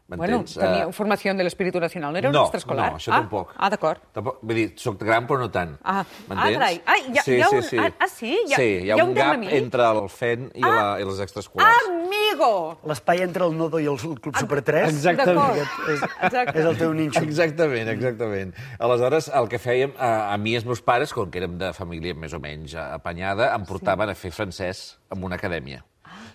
Bueno, 0.09 0.45
tenia 0.45 0.85
Eh, 0.89 0.93
formació 0.93 1.33
de 1.35 1.43
l'Espíritu 1.45 1.81
Nacional, 1.81 2.13
no 2.13 2.19
era 2.19 2.29
un 2.29 2.35
no, 2.35 2.43
extraescolar? 2.43 2.91
No, 2.93 2.99
això 2.99 3.13
ah? 3.13 3.21
tampoc. 3.23 3.55
Ah, 3.57 3.71
d'acord. 3.71 4.01
Tampoc, 4.13 4.41
vull 4.43 4.55
dir, 4.59 4.67
soc 4.77 4.99
gran 5.01 5.27
però 5.27 5.39
no 5.39 5.51
tant. 5.51 5.79
Ah, 5.83 6.01
ah, 6.01 6.05
M'entens? 6.29 6.57
carai. 6.59 6.83
Ah, 6.85 6.97
hi 6.99 7.19
ha- 7.19 7.23
sí, 7.23 7.33
hi 7.33 7.41
ha 7.41 7.49
sí, 7.49 7.57
un- 7.57 7.63
sí. 7.63 7.79
ah, 7.79 7.91
ah, 7.99 8.09
sí? 8.09 8.33
Hi 8.47 8.53
ha- 8.53 8.57
sí, 8.57 8.63
hi 8.63 8.77
ha, 8.79 8.85
hi 8.85 8.91
ha 9.01 9.05
un, 9.05 9.11
un 9.11 9.15
gap 9.15 9.43
entre 9.49 9.83
el 9.89 10.09
FEN 10.11 10.51
i, 10.55 10.61
la, 10.61 10.99
i 11.01 11.05
les 11.05 11.21
extraescolars. 11.21 11.89
Amigo! 11.89 12.79
L'espai 12.85 13.23
entre 13.23 13.45
el 13.47 13.57
Nodo 13.57 13.81
i 13.81 13.87
el 13.87 13.97
Club 13.97 14.37
Super 14.37 14.61
3 14.63 14.89
Exactament. 14.91 15.39
D'acord. 15.57 15.89
és, 15.95 16.03
Exacte. 16.23 16.59
és 16.59 16.65
el 16.67 16.77
teu 16.77 16.93
ninxo. 16.93 17.23
Exactament, 17.23 17.89
exactament. 17.89 18.55
Aleshores, 18.79 19.29
el 19.29 19.49
que 19.49 19.59
fèiem, 19.59 19.95
a, 19.99 20.33
a 20.35 20.37
mi 20.37 20.53
i 20.53 20.57
els 20.57 20.65
meus 20.67 20.83
pares, 20.83 21.13
com 21.15 21.31
que 21.31 21.39
érem 21.41 21.57
de 21.59 21.73
família 21.73 22.15
més 22.15 22.35
o 22.35 22.41
menys 22.43 22.75
apanyada, 22.75 23.55
em 23.55 23.65
portaven 23.65 24.11
a 24.11 24.15
fer 24.15 24.31
francès 24.31 24.99
en 25.11 25.25
una 25.25 25.37
acadèmia. 25.37 25.85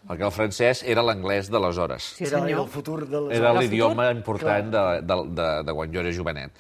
Perquè 0.08 0.26
el 0.28 0.32
francès 0.36 0.84
era 0.86 1.02
l'anglès 1.02 1.50
d'aleshores. 1.50 2.12
Sí, 2.20 2.26
era, 2.28 2.44
el 2.46 2.68
futur 2.68 3.00
de 3.08 3.22
les... 3.28 3.38
Era 3.40 3.52
el 3.52 3.60
l'idioma 3.64 4.10
important 4.12 4.70
de, 4.74 4.84
de, 5.02 5.18
de, 5.40 5.48
de 5.68 5.74
quan 5.78 5.94
jo 5.94 6.00
era 6.04 6.12
jovenet. 6.14 6.52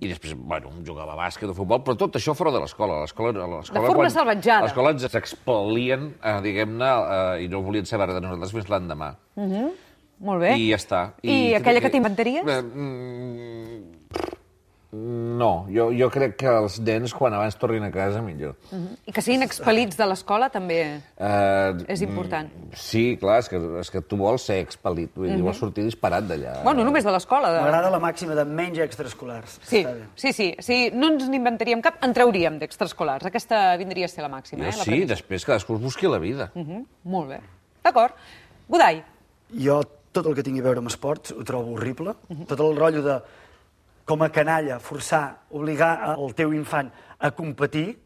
I 0.00 0.08
després, 0.14 0.34
bueno, 0.38 0.72
jugava 0.86 1.12
a 1.12 1.20
bàsquet 1.24 1.50
o 1.50 1.54
futbol, 1.58 1.82
però 1.84 1.96
tot 1.98 2.16
això 2.16 2.34
fora 2.38 2.52
de 2.54 2.60
l'escola. 2.64 3.02
L'escola, 3.02 3.32
De 3.36 3.72
forma 3.74 3.94
quan- 4.00 4.10
salvatjada. 4.14 4.62
L'escola 4.68 4.94
ens 4.96 5.04
expelien, 5.14 6.14
eh, 6.22 6.38
diguem-ne, 6.46 6.92
eh, 7.16 7.44
i 7.44 7.48
no 7.52 7.62
volien 7.66 7.84
saber 7.86 8.08
de 8.14 8.20
nosaltres 8.20 8.52
fins 8.56 8.70
l'endemà. 8.72 9.12
Molt 10.18 10.40
bé. 10.40 10.54
I 10.56 10.70
ja 10.70 10.76
està. 10.80 11.00
I 11.22 11.52
aquella 11.58 11.80
que 11.84 11.90
t'inventaries? 11.92 12.46
Eh, 12.48 12.62
mm, 12.62 13.75
No, 15.36 15.66
jo, 15.68 15.90
jo 15.92 16.06
crec 16.12 16.36
que 16.40 16.48
els 16.48 16.78
nens, 16.80 17.12
quan 17.14 17.34
abans 17.36 17.56
tornin 17.60 17.84
a 17.84 17.90
casa, 17.92 18.22
millor. 18.24 18.54
I 19.04 19.12
que 19.12 19.20
siguin 19.24 19.42
expel·lits 19.44 19.98
de 19.98 20.06
l'escola 20.08 20.48
també 20.52 20.78
Eh, 21.18 21.84
és 21.92 22.02
important. 22.02 22.48
mm, 22.48 22.70
Sí, 22.74 23.16
clar, 23.20 23.38
és 23.40 23.48
que, 23.48 23.56
és 23.80 23.90
que 23.90 24.00
tu 24.00 24.16
vols 24.16 24.42
ser 24.42 24.58
expel·lit, 24.64 25.10
vull 25.14 25.28
dir, 25.28 25.42
vols 25.42 25.58
sortir 25.58 25.84
disparat 25.84 26.24
d'allà. 26.24 26.62
Bueno, 26.64 26.84
només 26.84 27.04
de 27.04 27.10
l'escola. 27.12 27.52
De... 27.52 27.60
M'agrada 27.60 27.90
la 27.90 28.00
màxima 28.00 28.34
de 28.34 28.44
menys 28.44 28.78
extraescolars. 28.78 29.58
Sí, 29.62 29.82
Està 29.84 29.92
bé. 29.92 30.06
sí, 30.16 30.32
sí. 30.32 30.54
Si 30.60 30.90
no 30.94 31.08
ens 31.12 31.28
n'inventaríem 31.28 31.82
cap, 31.82 32.02
en 32.02 32.12
trauríem 32.16 32.58
d'extraescolars. 32.58 33.26
Aquesta 33.26 33.76
vindria 33.76 34.06
a 34.06 34.08
ser 34.08 34.22
la 34.22 34.28
màxima, 34.32 34.64
Jo 34.64 34.68
eh? 34.70 34.76
La 34.76 34.84
sí, 34.84 34.90
premissa. 34.90 35.14
després 35.14 35.44
cadascú 35.44 35.74
es 35.76 35.80
busqui 35.82 36.06
la 36.08 36.18
vida. 36.18 36.50
Mhm, 36.54 36.86
Molt 37.04 37.28
bé. 37.28 37.40
D'acord. 37.84 38.14
Godai, 38.68 39.02
Jo 39.54 39.82
tot 40.12 40.26
el 40.26 40.34
que 40.34 40.42
tingui 40.42 40.60
a 40.60 40.64
veure 40.64 40.78
amb 40.78 40.88
esports 40.88 41.30
ho 41.32 41.44
trobo 41.44 41.74
horrible. 41.76 42.14
Tot 42.48 42.58
el 42.58 42.74
rotllo 42.74 43.02
de, 43.02 43.20
com 44.06 44.22
a 44.22 44.28
canalla, 44.30 44.78
forçar, 44.80 45.42
obligar 45.50 46.14
el 46.16 46.32
teu 46.38 46.52
infant 46.54 46.92
a 47.18 47.30
competir, 47.34 47.96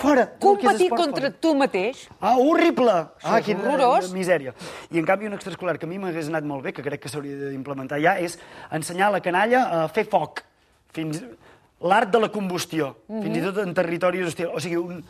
fora. 0.00 0.24
competir 0.40 0.86
esport, 0.88 1.02
contra 1.02 1.28
fora. 1.28 1.40
tu 1.40 1.54
mateix, 1.54 2.08
Ah, 2.20 2.36
horrible! 2.38 2.90
ah, 3.22 3.38
és 3.38 3.44
quina 3.44 3.60
horrorós. 3.68 4.08
misèria. 4.16 4.54
I, 4.90 4.98
en 4.98 5.04
canvi, 5.06 5.26
un 5.28 5.34
extraescolar 5.36 5.76
que 5.78 5.84
a 5.86 5.88
mi 5.88 5.98
m'hagués 5.98 6.28
anat 6.32 6.44
molt 6.48 6.64
bé, 6.64 6.72
que 6.72 6.82
crec 6.82 7.02
que 7.02 7.08
s'hauria 7.12 7.50
d'implementar 7.50 8.00
ja, 8.00 8.16
és 8.18 8.38
ensenyar 8.72 9.08
a 9.08 9.16
la 9.18 9.20
canalla 9.20 9.84
a 9.84 9.88
fer 9.88 10.06
foc. 10.08 10.40
Fins 10.94 11.22
l'art 11.84 12.08
de 12.10 12.20
la 12.20 12.30
combustió, 12.32 12.94
fins 13.08 13.36
i 13.36 13.42
tot 13.44 13.58
en 13.58 13.74
territoris 13.74 14.26
hostils. 14.26 14.50
O 14.54 14.60
sigui, 14.60 14.76
un, 14.80 15.04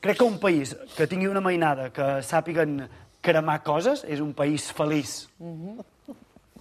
crec 0.00 0.18
que 0.18 0.24
un 0.24 0.38
país 0.38 0.76
que 0.96 1.06
tingui 1.10 1.26
una 1.26 1.40
mainada, 1.40 1.90
que 1.90 2.22
sàpiguen 2.22 2.84
cremar 3.20 3.62
coses, 3.64 4.04
és 4.06 4.20
un 4.20 4.32
país 4.34 4.70
feliç. 4.72 5.26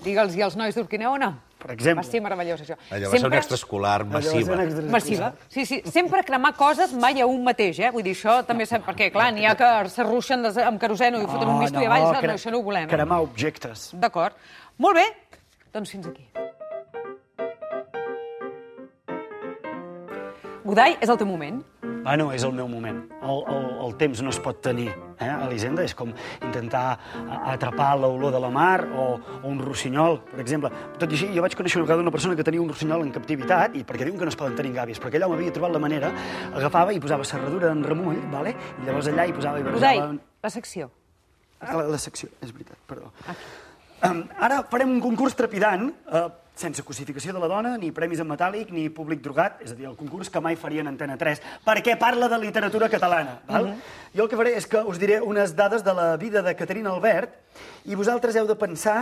digue'ls 0.04 0.36
i 0.36 0.42
als 0.42 0.56
nois 0.58 0.74
d'Urquinaona. 0.76 1.36
Per 1.66 1.74
exemple. 1.74 2.04
Va 2.04 2.06
ser 2.06 2.20
meravellós, 2.22 2.60
això. 2.62 2.76
Allò 2.94 3.10
va 3.10 3.18
ser 3.18 3.26
un 3.26 3.34
extraescolar 3.34 4.04
massiva. 4.06 4.54
un 4.54 4.62
extraescolar. 4.62 4.92
Massiva. 4.94 5.30
Sí, 5.50 5.66
sí. 5.66 5.80
Sempre 5.90 6.22
cremar 6.24 6.52
coses 6.56 6.94
mai 6.94 7.18
a 7.22 7.26
un 7.26 7.42
mateix, 7.44 7.80
eh? 7.82 7.90
Vull 7.90 8.04
dir, 8.06 8.14
això 8.14 8.36
també 8.46 8.68
sap... 8.70 8.86
Perquè, 8.86 9.08
clar, 9.12 9.32
n'hi 9.34 9.48
ha 9.50 9.56
que 9.58 9.70
s'arruixen 9.90 10.46
des- 10.46 10.60
amb 10.62 10.78
queroseno 10.80 11.18
i 11.18 11.26
ho 11.26 11.28
foten 11.32 11.50
un 11.50 11.58
misto 11.64 11.82
i 11.82 11.88
avall, 11.90 12.06
no, 12.06 12.20
cre- 12.20 12.28
no, 12.36 12.38
això 12.38 12.54
no 12.54 12.60
ho 12.62 12.68
volem. 12.68 12.86
Eh? 12.86 12.94
Cremar 12.94 13.18
objectes. 13.26 13.88
D'acord. 13.98 14.38
Molt 14.78 15.00
bé. 15.02 15.08
Doncs 15.74 15.90
fins 15.90 16.06
aquí. 16.14 16.30
Godai, 20.66 20.96
és 21.02 21.10
el 21.10 21.18
teu 21.18 21.28
moment. 21.30 21.60
Bueno, 22.06 22.28
és 22.38 22.44
el 22.46 22.52
meu 22.54 22.68
moment. 22.70 23.00
El, 23.26 23.40
el, 23.50 23.64
el 23.82 23.96
temps 23.98 24.20
no 24.22 24.30
es 24.30 24.38
pot 24.38 24.60
tenir 24.62 24.92
eh, 24.92 25.26
a 25.26 25.48
l'Hisenda. 25.50 25.82
És 25.82 25.96
com 25.98 26.12
intentar 26.46 26.84
atrapar 27.50 27.96
l'olor 27.98 28.36
de 28.36 28.42
la 28.44 28.52
mar 28.54 28.86
o, 28.86 29.08
o 29.42 29.50
un 29.50 29.58
rossinyol, 29.58 30.20
per 30.30 30.44
exemple. 30.44 30.70
Tot 31.02 31.10
i 31.10 31.18
així, 31.18 31.32
jo 31.34 31.42
vaig 31.42 31.58
conèixer 31.58 31.82
una 31.82 31.88
vegada 31.88 32.06
una 32.06 32.14
persona 32.14 32.38
que 32.38 32.46
tenia 32.46 32.62
un 32.62 32.70
rossinyol 32.70 33.08
en 33.08 33.10
captivitat, 33.16 33.74
i 33.74 33.82
perquè 33.90 34.06
diuen 34.06 34.22
que 34.22 34.30
no 34.30 34.36
es 34.36 34.38
poden 34.38 34.54
tenir 34.60 34.76
en 34.76 34.78
gàbies, 34.84 35.02
perquè 35.02 35.18
allà 35.18 35.32
m'havia 35.34 35.56
trobat 35.56 35.74
la 35.74 35.82
manera, 35.82 36.14
agafava 36.54 36.94
i 36.94 37.02
posava 37.02 37.26
serradura 37.26 37.74
en 37.74 37.82
remull, 37.90 38.22
vale? 38.30 38.54
i 38.54 38.86
llavors 38.86 39.10
allà 39.10 39.26
hi 39.26 39.34
posava 39.42 39.64
i 39.64 39.66
barrejava... 39.66 40.08
la 40.46 40.54
secció. 40.54 40.92
Ah, 41.58 41.74
la, 41.74 41.88
la 41.96 42.02
secció, 42.06 42.30
és 42.46 42.54
veritat, 42.54 42.78
perdó. 42.86 43.10
Um, 44.06 44.26
ara 44.46 44.62
farem 44.70 44.94
un 44.94 45.02
concurs 45.02 45.34
trepidant, 45.40 45.90
uh, 46.14 46.28
sense 46.56 46.84
cosificació 46.88 47.34
de 47.36 47.40
la 47.44 47.50
dona, 47.52 47.76
ni 47.78 47.92
premis 47.92 48.22
en 48.24 48.30
metàl·lic, 48.30 48.72
ni 48.72 48.88
públic 48.90 49.22
drogat, 49.24 49.60
és 49.66 49.74
a 49.74 49.76
dir, 49.76 49.86
el 49.90 49.98
concurs 50.00 50.30
que 50.32 50.42
mai 50.44 50.56
farien 50.56 50.88
Antena 50.88 51.18
3, 51.20 51.42
perquè 51.66 51.98
parla 52.00 52.30
de 52.32 52.40
literatura 52.40 52.90
catalana. 52.90 53.42
Val? 53.50 53.74
Jo 54.16 54.24
el 54.24 54.32
que 54.32 54.40
faré 54.40 54.56
és 54.56 54.68
que 54.72 54.80
us 54.88 55.00
diré 55.02 55.20
unes 55.22 55.56
dades 55.56 55.84
de 55.84 55.94
la 55.94 56.16
vida 56.18 56.42
de 56.46 56.56
Caterina 56.56 56.94
Albert 56.96 57.36
i 57.86 57.96
vosaltres 58.00 58.36
heu 58.40 58.48
de 58.48 58.56
pensar 58.56 59.02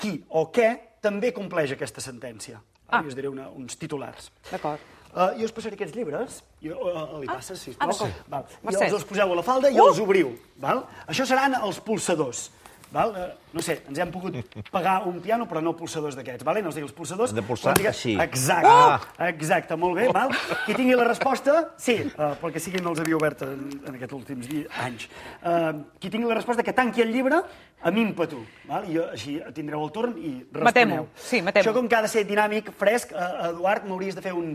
qui 0.00 0.22
o 0.30 0.48
què 0.54 0.96
també 1.04 1.32
compleix 1.36 1.72
aquesta 1.76 2.00
sentència. 2.00 2.60
Ah. 2.88 3.02
I 3.04 3.10
us 3.10 3.14
diré 3.18 3.28
una, 3.28 3.50
uns 3.52 3.76
titulars. 3.76 4.30
D'acord. 4.50 4.80
Uh, 5.08 5.32
jo 5.38 5.46
us 5.48 5.52
passaré 5.56 5.76
aquests 5.76 5.96
llibres. 5.96 6.42
Jo, 6.62 6.76
uh, 6.84 7.18
li 7.20 7.26
passes, 7.28 7.60
sisplau? 7.60 7.88
ah, 7.88 7.92
d'acord. 7.92 8.24
val. 8.28 8.44
Mercè. 8.62 8.82
I 8.84 8.88
els, 8.88 8.96
els 9.00 9.04
poseu 9.08 9.32
a 9.32 9.36
la 9.36 9.44
falda 9.44 9.70
i 9.72 9.76
Uh! 9.76 9.88
els 9.88 10.00
obriu. 10.00 10.32
Val? 10.60 10.82
Això 11.08 11.24
seran 11.28 11.56
els 11.60 11.80
pulsadors. 11.84 12.50
Val? 12.90 13.10
Uh, 13.12 13.26
no 13.52 13.60
sé, 13.60 13.82
ens 13.88 13.98
hem 14.00 14.10
pogut 14.12 14.34
pagar 14.72 15.02
un 15.06 15.18
piano, 15.20 15.44
però 15.48 15.60
no 15.60 15.74
pulsadors 15.76 16.16
d'aquests. 16.16 16.44
Vale? 16.46 16.62
No 16.64 16.70
digui 16.72 16.86
els 16.86 16.94
pulsadors. 16.96 17.34
Hem 17.34 17.40
de 17.40 17.44
pulsar 17.44 17.74
diga- 17.76 17.90
així. 17.92 18.14
Exacte. 18.20 18.70
Ah! 18.70 19.28
Exacte, 19.28 19.76
molt 19.76 19.98
bé. 19.98 20.06
Val? 20.14 20.32
Qui 20.64 20.74
tingui 20.78 20.94
la 20.96 21.04
resposta, 21.04 21.74
sí, 21.76 21.98
uh, 22.16 22.30
perquè 22.40 22.62
sigui 22.64 22.80
no 22.80 22.94
els 22.94 23.02
havia 23.04 23.16
obert 23.18 23.42
en, 23.44 23.66
en 23.84 23.94
aquests 23.98 24.16
últims 24.16 24.48
anys. 24.84 25.08
Uh, 25.42 25.82
qui 26.00 26.08
tingui 26.08 26.28
la 26.30 26.38
resposta, 26.40 26.64
que 26.64 26.72
tanqui 26.72 27.04
el 27.04 27.12
llibre 27.12 27.42
amb 27.84 28.00
ímpetu. 28.00 28.40
Val? 28.70 28.88
I 28.88 28.96
jo, 28.96 29.04
així 29.12 29.36
tindreu 29.54 29.84
el 29.84 29.92
torn 29.92 30.16
i 30.16 30.32
responeu. 30.40 30.64
Matem-ho. 30.72 31.06
Sí, 31.14 31.42
matem-ho. 31.44 31.66
Això 31.66 31.74
com 31.76 31.88
que 31.92 31.96
ha 32.00 32.02
de 32.06 32.08
ser 32.14 32.24
dinàmic, 32.28 32.72
fresc, 32.78 33.12
uh, 33.12 33.50
Eduard, 33.50 33.84
m'hauries 33.84 34.16
de 34.16 34.24
fer 34.24 34.32
un, 34.32 34.54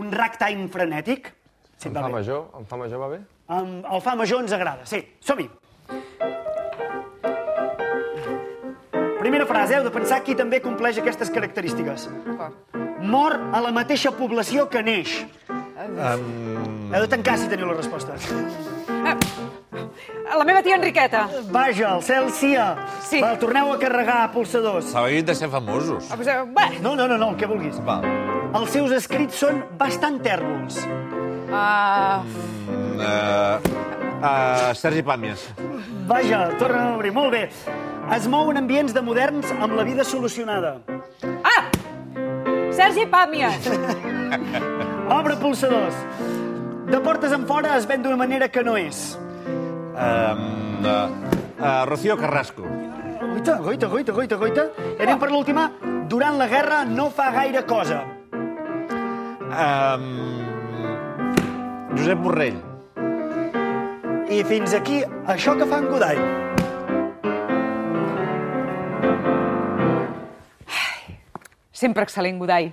un 0.00 0.12
ragtime 0.16 0.68
frenètic. 0.72 1.32
Si 1.76 1.88
et 1.88 1.94
En 1.94 2.00
fa 2.02 2.08
bé. 2.08 2.12
major? 2.18 2.48
En 2.58 2.64
fa 2.68 2.76
major 2.80 3.00
va 3.04 3.08
bé? 3.12 3.20
Um, 3.50 3.82
el 3.84 4.00
fa 4.04 4.16
major 4.16 4.40
ens 4.44 4.52
agrada, 4.56 4.84
sí. 4.86 5.04
Som-hi. 5.20 5.48
Primera 9.40 9.54
frase, 9.64 9.76
heu 9.78 9.84
de 9.86 9.90
pensar 9.90 10.18
qui 10.20 10.34
també 10.36 10.58
compleix 10.60 10.98
aquestes 11.00 11.30
característiques. 11.32 12.02
D'acord. 12.26 12.74
Mor 13.00 13.32
a 13.56 13.62
la 13.64 13.70
mateixa 13.72 14.10
població 14.12 14.66
que 14.68 14.82
neix. 14.84 15.14
Um... 15.80 16.90
Heu 16.92 17.06
de 17.06 17.08
tancar 17.08 17.38
si 17.40 17.48
teniu 17.48 17.70
la 17.70 17.78
resposta. 17.78 18.18
La 20.36 20.44
meva 20.44 20.60
tia 20.60 20.76
Enriqueta. 20.76 21.24
Vaja, 21.48 21.94
el 21.94 22.04
cel 22.04 22.28
sia. 22.36 22.66
Sí. 23.00 23.22
Va, 23.24 23.32
torneu 23.40 23.72
a 23.72 23.78
carregar 23.80 24.28
pulsadors. 24.36 24.92
Haurien 24.92 25.24
de 25.24 25.34
ser 25.34 25.48
famosos. 25.48 26.12
Ah, 26.12 26.20
pues, 26.20 26.28
eh, 26.28 26.78
No, 26.82 26.94
no, 26.94 27.08
no, 27.08 27.16
no, 27.16 27.30
el 27.30 27.36
que 27.40 27.48
vulguis. 27.48 27.80
Va. 27.80 28.02
Els 28.60 28.76
seus 28.76 28.92
escrits 28.92 29.40
són 29.40 29.64
bastant 29.80 30.20
tèrbols. 30.20 30.84
uh, 31.48 32.20
Uh, 33.00 33.56
uh, 34.20 34.74
Sergi 34.76 35.00
Pàmies. 35.02 35.48
Vaja, 36.06 36.50
torna 36.58 36.90
a 36.90 36.96
obrir. 36.98 37.12
Molt 37.16 37.32
bé. 37.32 37.48
Es 38.10 38.26
mou 38.26 38.48
en 38.50 38.58
ambients 38.58 38.90
de 38.94 39.02
moderns 39.06 39.46
amb 39.62 39.76
la 39.78 39.84
vida 39.86 40.04
solucionada. 40.04 40.80
ah! 41.46 41.62
Sergi 42.74 43.04
Pàmies. 43.10 43.68
Obre 45.18 45.36
pulsadors. 45.38 45.94
De 46.90 46.98
portes 47.04 47.32
en 47.32 47.46
fora 47.46 47.76
es 47.76 47.86
ven 47.86 48.02
d'una 48.02 48.16
manera 48.18 48.48
que 48.48 48.64
no 48.66 48.76
és. 48.76 49.16
Um, 49.94 50.82
uh, 50.82 51.06
uh, 51.60 51.84
Rocío 51.86 52.16
Carrasco. 52.18 52.66
Goita, 53.30 53.58
goita, 53.62 53.86
goita, 53.86 54.12
goita, 54.12 54.36
goita. 54.36 54.66
I 54.98 55.04
anem 55.06 55.22
per 55.22 55.30
l'última. 55.30 55.68
Durant 56.10 56.38
la 56.38 56.48
guerra 56.50 56.82
no 56.84 57.10
fa 57.14 57.30
gaire 57.30 57.62
cosa. 57.62 58.02
Um, 59.50 60.10
Josep 61.94 62.18
Borrell. 62.26 62.58
I 64.30 64.42
fins 64.46 64.74
aquí, 64.74 65.02
això 65.30 65.54
que 65.58 65.66
fa 65.66 65.78
en 65.82 65.90
Godall. 65.90 66.49
Sempre 71.80 72.04
excel·lent, 72.04 72.38
Godai. 72.42 72.70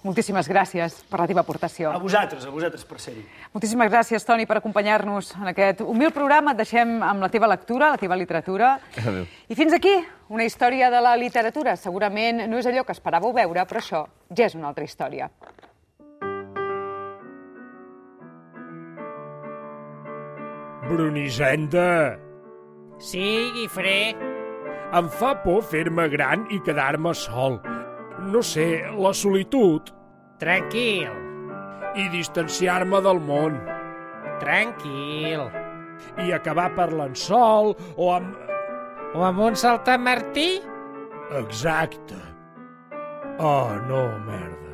Moltíssimes 0.00 0.46
gràcies 0.48 0.94
per 1.10 1.18
la 1.20 1.26
teva 1.28 1.42
aportació. 1.44 1.90
A 1.92 1.98
vosaltres, 2.00 2.46
a 2.48 2.52
vosaltres 2.54 2.86
per 2.88 2.96
ser-hi. 3.04 3.20
Moltíssimes 3.52 3.90
gràcies, 3.92 4.24
Toni, 4.24 4.46
per 4.48 4.56
acompanyar-nos 4.56 5.34
en 5.36 5.50
aquest 5.52 5.82
humil 5.84 6.08
programa. 6.16 6.54
Et 6.54 6.62
deixem 6.62 6.94
amb 7.04 7.20
la 7.20 7.28
teva 7.28 7.50
lectura, 7.52 7.90
la 7.92 8.00
teva 8.00 8.16
literatura. 8.16 8.70
Adéu. 8.96 9.26
I 9.52 9.58
fins 9.58 9.76
aquí, 9.76 9.92
una 10.32 10.46
història 10.48 10.88
de 10.94 11.02
la 11.04 11.12
literatura. 11.20 11.76
Segurament 11.76 12.46
no 12.48 12.62
és 12.62 12.70
allò 12.70 12.86
que 12.88 12.96
esperàveu 12.96 13.36
veure, 13.36 13.66
però 13.68 13.84
això 13.84 14.06
ja 14.32 14.48
és 14.48 14.56
una 14.56 14.72
altra 14.72 14.88
història. 14.88 15.28
Brunisenda, 20.90 22.18
Sí, 22.98 23.50
Guifré. 23.54 24.14
em 24.92 25.08
fa 25.08 25.34
por 25.42 25.62
fer-me 25.62 26.08
gran 26.08 26.46
i 26.50 26.58
quedar-me 26.60 27.14
sol. 27.14 27.60
No 28.20 28.42
sé, 28.42 28.84
la 29.00 29.14
solitud 29.16 29.88
Tranquil, 30.40 31.10
i 32.00 32.06
distanciar-me 32.12 33.00
del 33.04 33.18
món 33.20 33.58
tranquil. 34.40 35.48
i 36.24 36.32
acabar 36.32 36.70
parlant 36.76 37.14
sol 37.14 37.74
o 37.96 38.12
amb... 38.14 38.36
O 39.10 39.24
amb 39.26 39.40
un 39.42 39.56
saltamartí? 39.58 40.62
Exacte. 41.40 42.16
Oh, 43.38 43.74
no, 43.88 44.04
merda. 44.24 44.69